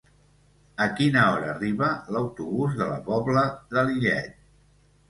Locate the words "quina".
0.99-1.25